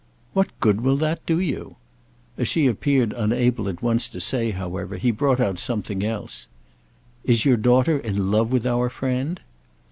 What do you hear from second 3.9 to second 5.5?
to say, however, he brought